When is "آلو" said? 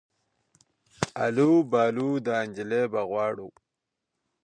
1.25-1.51